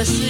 Yes, 0.00 0.29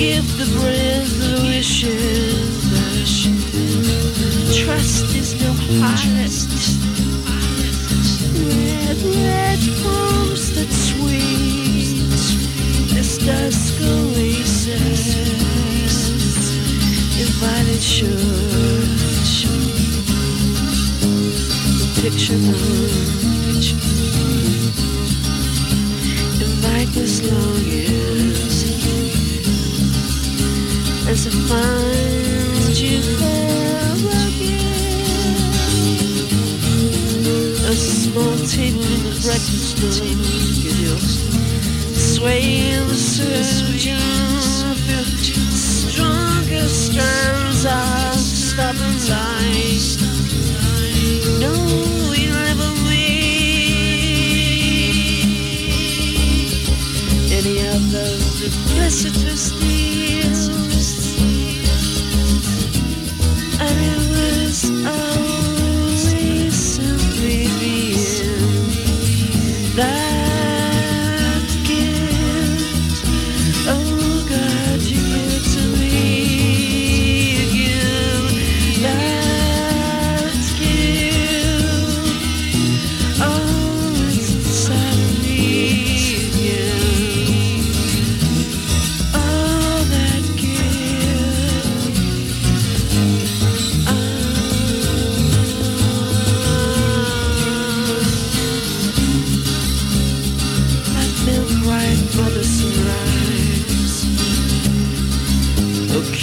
give 0.00 0.38
the 0.38 0.46
breath 0.58 1.12
the 1.20 1.34
wishes. 1.52 2.56
Trust 4.64 5.14
is 5.14 5.34
no 5.42 5.52
pilot. 5.78 6.32
Red, 8.48 8.98
red 9.28 9.60
palms 9.82 10.44
that 10.54 10.70
sweep 10.86 12.08
this 12.94 13.18
dusk 13.18 13.74
oasis. 13.82 15.04
Invited 17.20 17.82
should 17.82 19.00
picture 22.00 22.38
the 22.38 22.79
tingle 38.50 38.82
in 38.82 39.04
the 39.04 39.10
breakfast 39.22 39.78
room. 39.78 40.98
Swaying 41.94 42.88
the 42.88 42.96
surgeon 42.96 44.00
strongest 45.54 46.98
arms. 46.98 47.66
are 47.66 47.99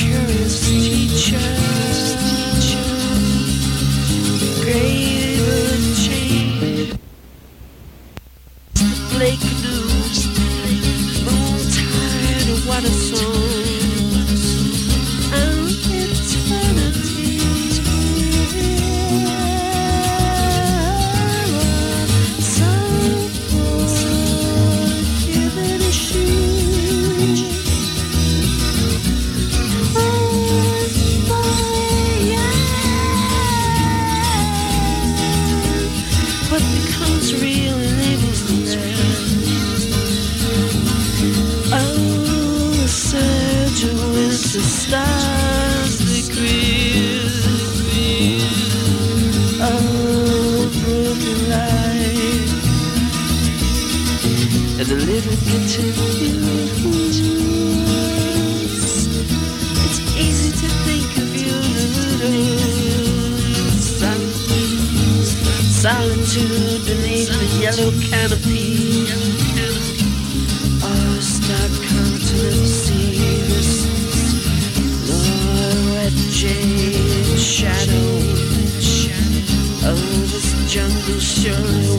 curious. 0.07 0.96
the 44.57 44.63
stars 44.63 45.93
they 46.09 46.23
create 46.33 47.21
Oh, 49.61 50.69
broken 50.81 51.39
light 51.53 52.49
And 54.79 54.87
the 54.91 54.97
living 55.11 55.41
continues 55.51 57.17
It's 59.85 59.99
easy 60.25 60.51
to 60.61 60.67
think 60.87 61.09
of 61.23 61.29
you 61.43 61.57
Solitude 65.87 66.81
beneath 66.87 67.29
the 67.29 67.45
yellow 67.61 67.91
canopy. 68.09 69.26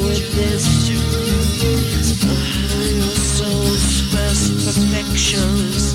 With 0.05 0.35
this. 0.35 0.89
Your 2.95 3.17
soul's 3.17 4.00
first 4.12 4.53
perfections. 4.65 5.95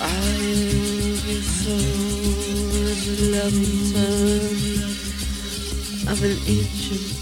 I 0.00 0.12
love 3.20 3.54
of 6.08 6.22
an 6.24 6.36
ancient 6.46 7.17